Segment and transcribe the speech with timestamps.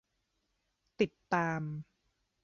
[0.99, 1.61] ติดตาม